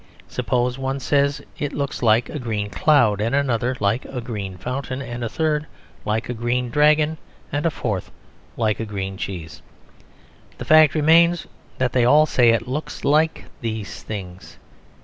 Suppose 0.27 0.79
one 0.79 0.99
says 0.99 1.43
it 1.59 1.73
looks 1.73 2.01
like 2.01 2.27
a 2.27 2.39
green 2.39 2.71
cloud 2.71 3.21
and 3.21 3.35
another 3.35 3.77
like 3.79 4.03
a 4.05 4.19
green 4.19 4.57
fountain, 4.57 4.99
and 4.99 5.23
a 5.23 5.29
third 5.29 5.67
like 6.05 6.27
a 6.27 6.33
green 6.33 6.71
dragon 6.71 7.19
and 7.51 7.65
the 7.65 7.69
fourth 7.69 8.09
like 8.57 8.79
a 8.79 8.85
green 8.87 9.15
cheese. 9.15 9.61
The 10.57 10.65
fact 10.65 10.95
remains: 10.95 11.45
that 11.77 11.91
they 11.93 12.03
all 12.03 12.25
say 12.25 12.49
it 12.49 12.67
looks 12.67 13.05
like 13.05 13.45
these 13.61 14.01
things. 14.01 14.57